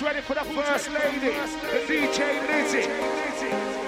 Ready 0.00 0.20
for 0.20 0.34
the 0.34 0.44
first 0.44 0.90
lady? 0.92 1.26
The 1.26 1.82
DJ 1.88 2.28
LIZ-E. 2.46 3.87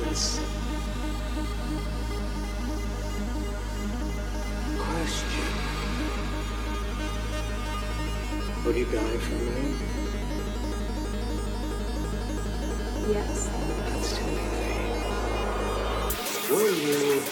silence. 0.00 0.40
Question. 4.78 5.44
Would 8.64 8.76
you 8.76 8.84
die 8.86 9.18
for 9.18 9.34
me? 9.34 9.74
Yes. 13.12 13.48
That's 13.88 14.16
too 14.16 14.24
easy. 14.24 14.70
Will 16.50 16.74
you? 16.74 17.29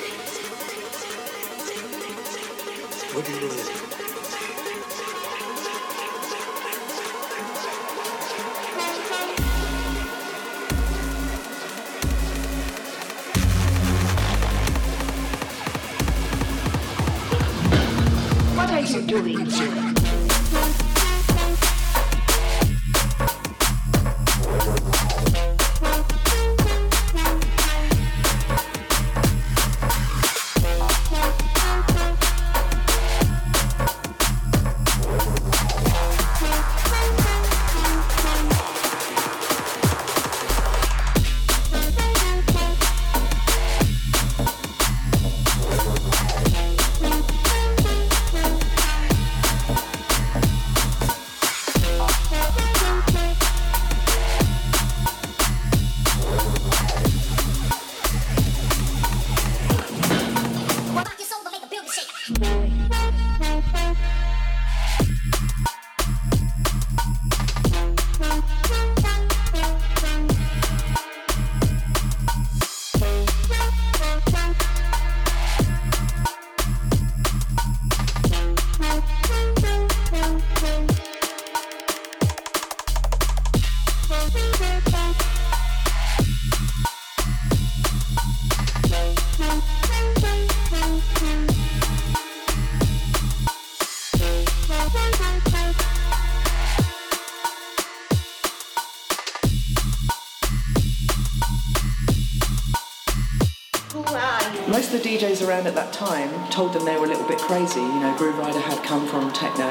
DJs 105.09 105.47
around 105.49 105.67
at 105.67 105.75
that 105.75 105.91
time 105.93 106.29
told 106.51 106.73
them 106.73 106.85
they 106.85 106.95
were 106.95 107.07
a 107.07 107.09
little 107.09 107.27
bit 107.27 107.39
crazy. 107.39 107.81
You 107.81 108.01
know, 108.01 108.15
Grooverider 108.21 108.61
had 108.61 108.79
come 108.85 109.09
from 109.09 109.33
techno, 109.33 109.67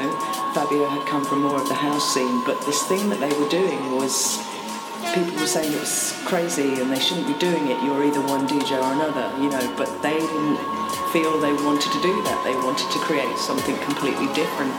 Fabio 0.52 0.84
had 0.84 1.06
come 1.06 1.24
from 1.24 1.40
more 1.40 1.62
of 1.62 1.68
the 1.68 1.78
house 1.78 2.12
scene, 2.12 2.44
but 2.44 2.58
this 2.66 2.82
thing 2.84 3.08
that 3.08 3.16
they 3.16 3.30
were 3.38 3.48
doing 3.48 3.96
was 3.96 4.36
people 5.14 5.32
were 5.38 5.46
saying 5.46 5.72
it 5.72 5.80
was 5.80 6.12
crazy 6.26 6.82
and 6.82 6.90
they 6.90 6.98
shouldn't 6.98 7.30
be 7.30 7.38
doing 7.40 7.70
it. 7.70 7.78
You're 7.80 8.04
either 8.04 8.20
one 8.26 8.44
DJ 8.44 8.76
or 8.76 8.92
another, 8.92 9.30
you 9.40 9.48
know, 9.48 9.62
but 9.78 9.88
they 10.02 10.18
didn't 10.20 10.58
feel 11.14 11.38
they 11.40 11.56
wanted 11.64 11.88
to 11.94 12.00
do 12.02 12.12
that. 12.28 12.42
They 12.44 12.58
wanted 12.60 12.90
to 12.92 12.98
create 13.06 13.38
something 13.38 13.78
completely 13.86 14.26
different. 14.34 14.74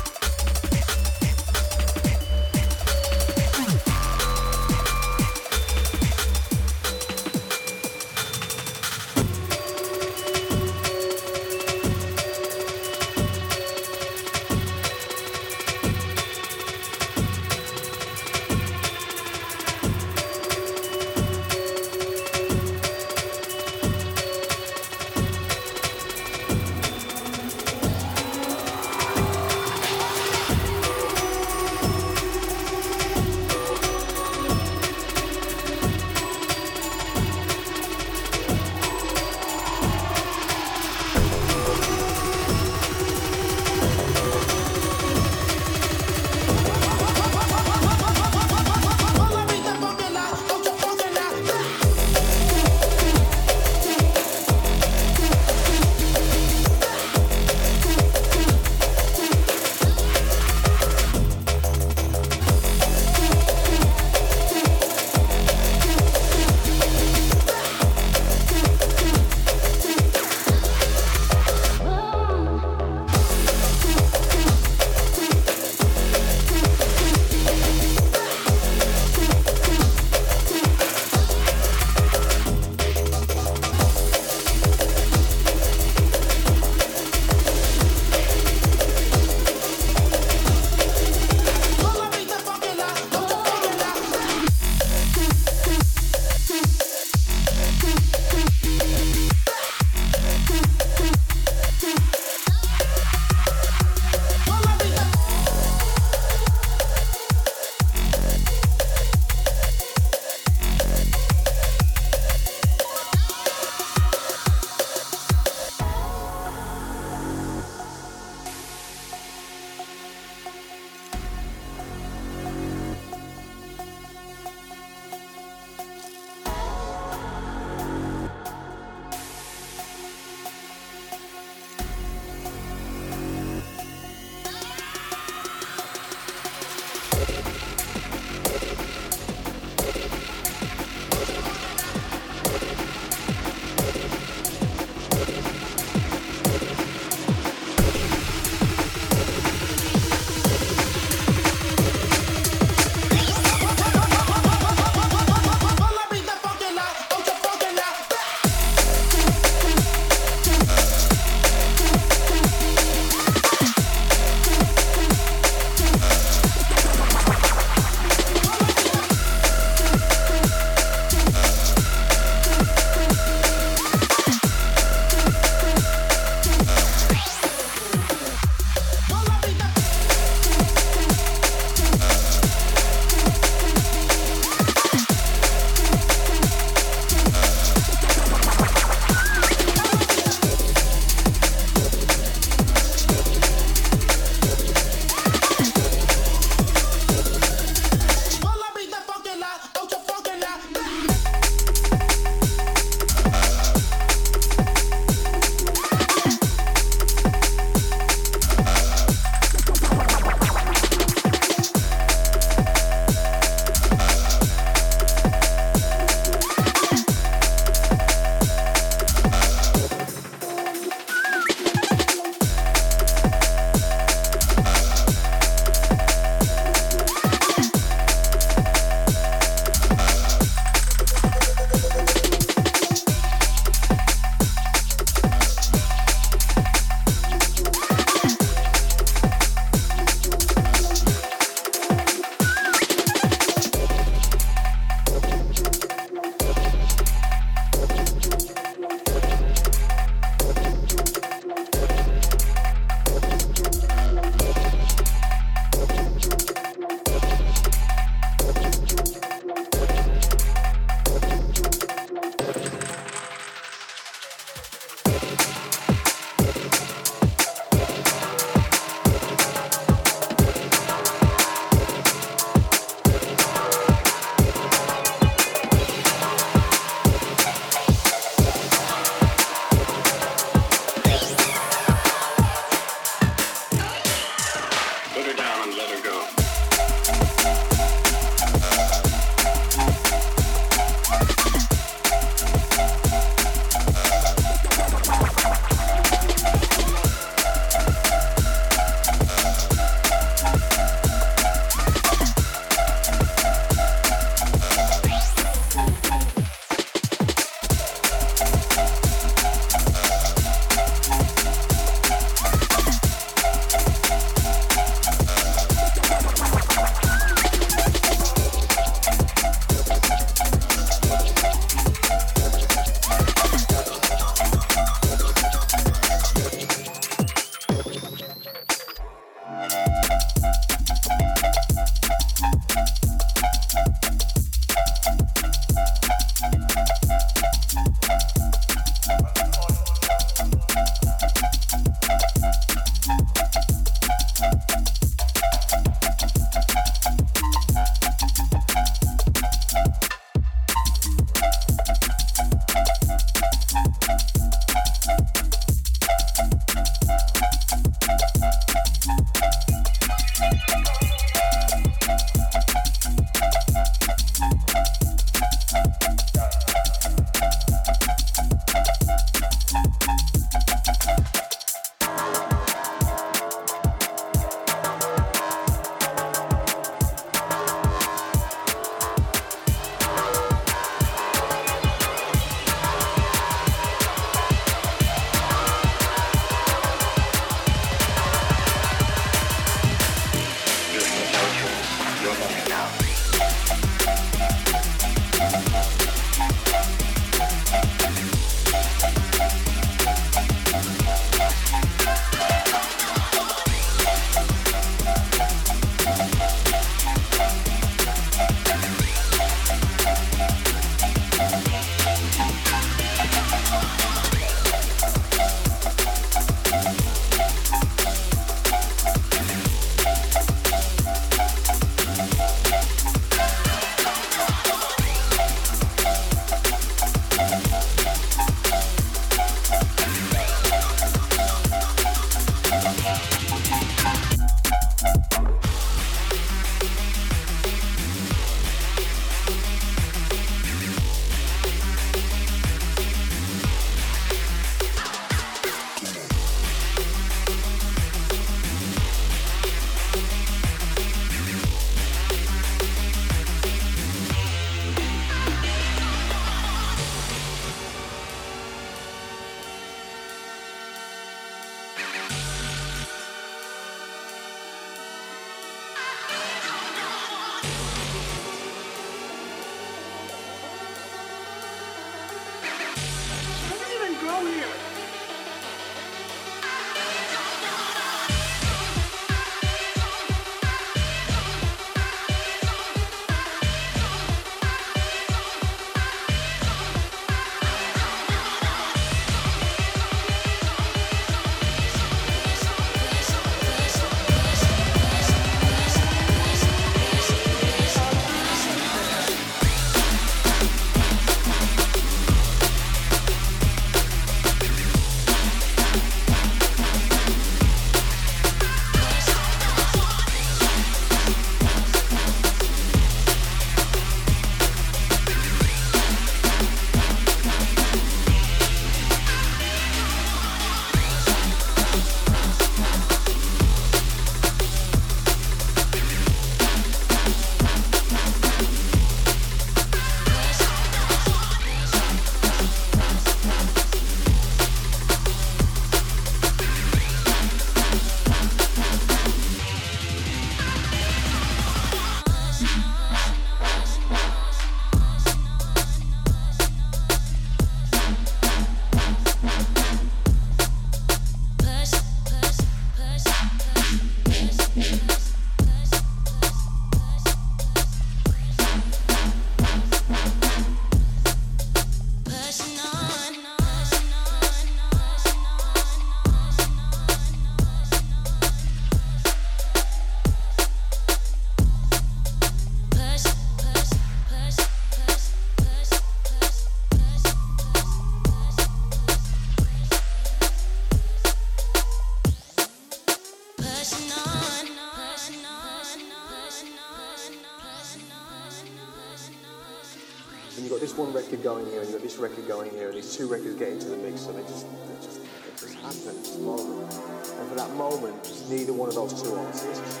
Record 592.18 592.46
going 592.46 592.70
here, 592.70 592.88
and 592.88 592.96
these 592.96 593.16
two 593.16 593.28
records 593.28 593.54
get 593.54 593.68
into 593.68 593.88
the 593.88 593.96
mix, 593.96 594.26
and 594.26 594.38
it 594.38 594.46
just, 594.46 594.66
it 594.66 595.02
just, 595.02 595.20
it 595.20 595.56
just 595.58 595.74
happens. 595.76 596.38
moment. 596.38 596.92
And 597.38 597.48
for 597.48 597.54
that 597.54 597.70
moment, 597.74 598.22
just 598.24 598.50
neither 598.50 598.72
one 598.72 598.88
of 598.88 598.94
those 598.94 599.22
two 599.22 599.34
artists, 599.34 600.00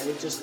and 0.00 0.08
it 0.08 0.18
just, 0.20 0.42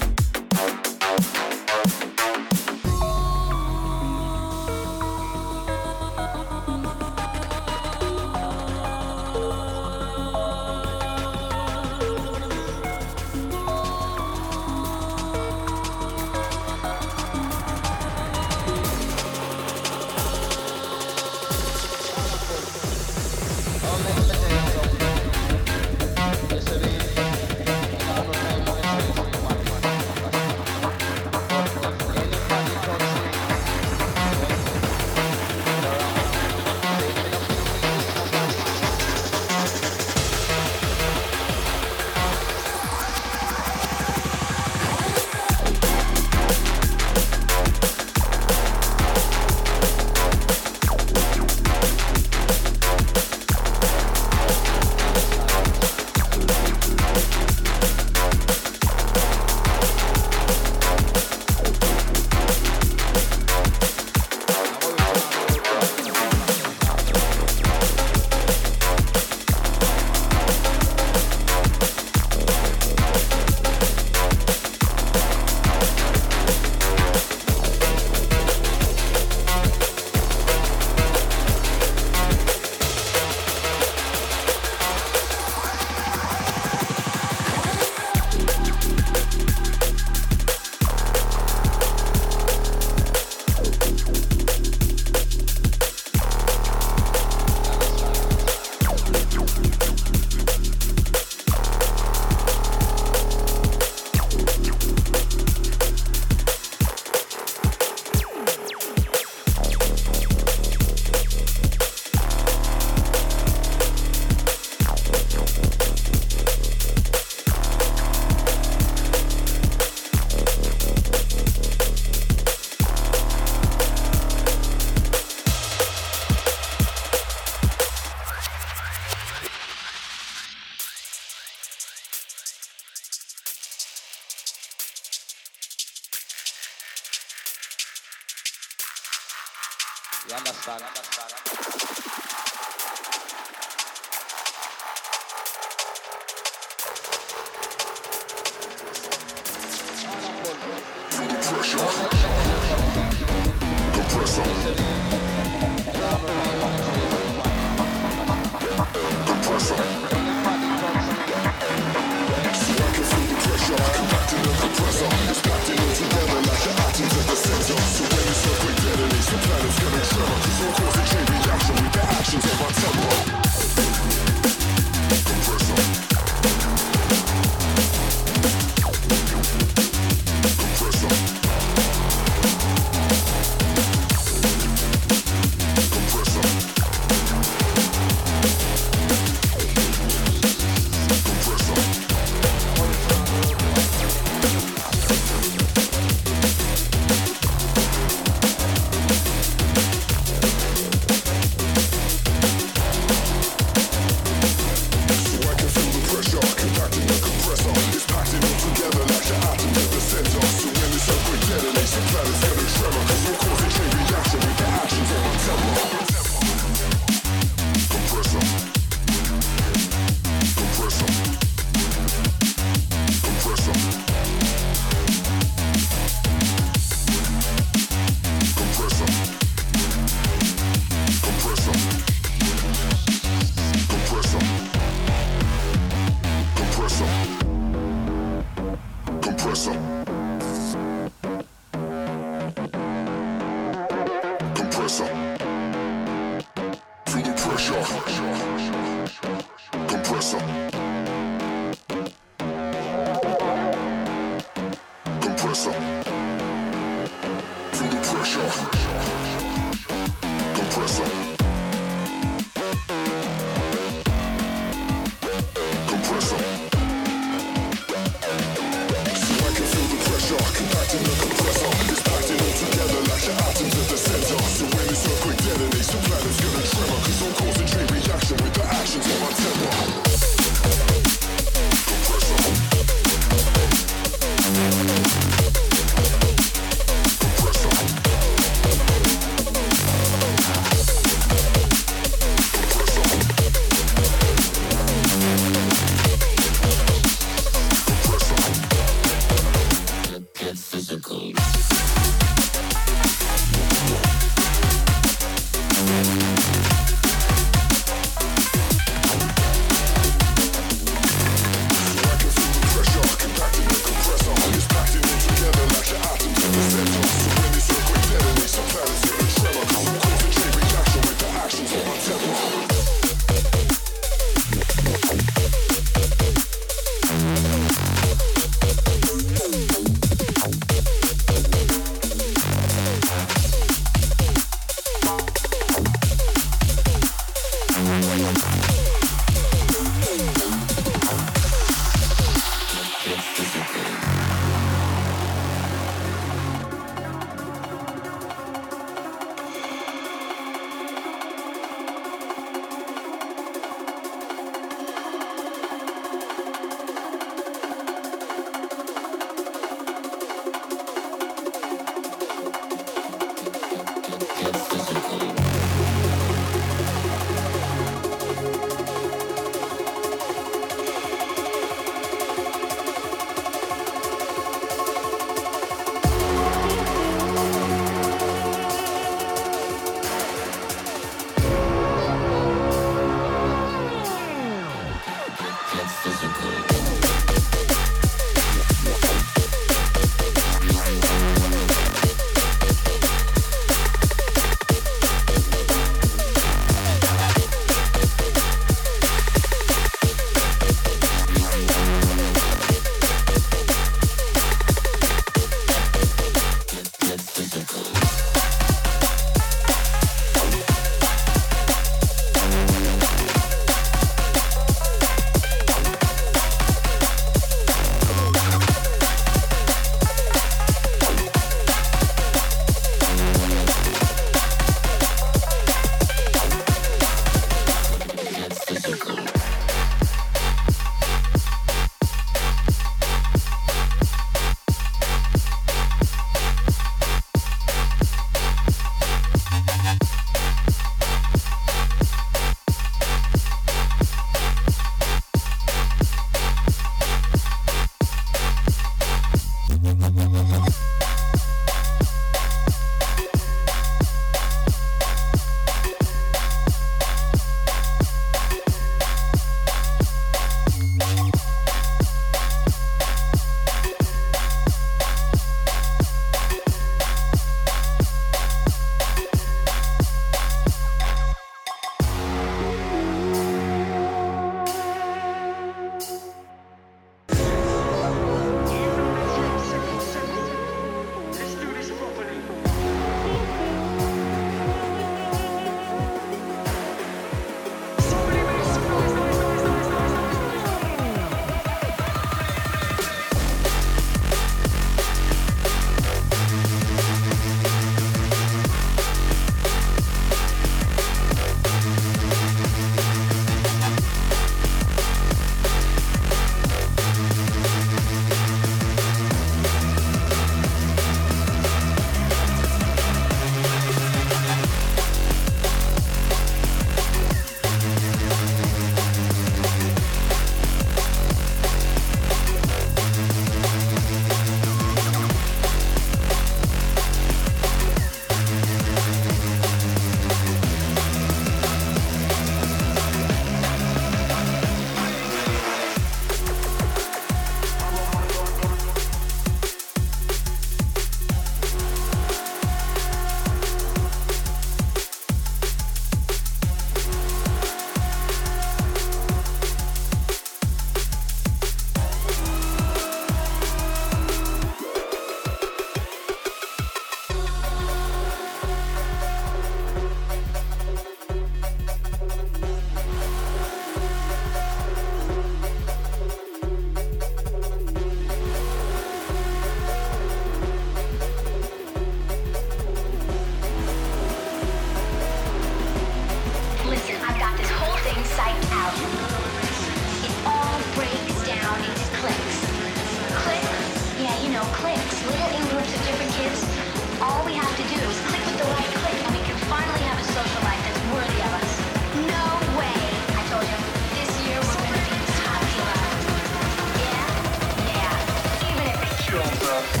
Swept 599.31 600.00